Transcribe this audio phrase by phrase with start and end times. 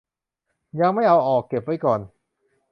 [0.79, 1.99] ยังไม่เอาออก เก็บไว้ก่อน